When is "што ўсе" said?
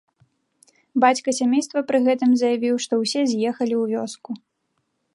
2.87-3.21